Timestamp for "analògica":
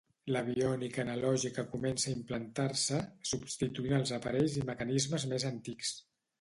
1.03-1.65